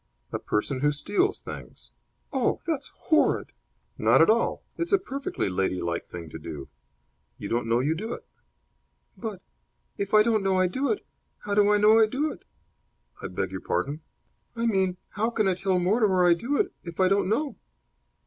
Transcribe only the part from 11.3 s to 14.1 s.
how do I know I do it?" "I beg your pardon?"